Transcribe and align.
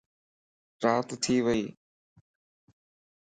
رات 0.83 1.09
ٿي 1.23 1.35
ويئي 1.45 1.65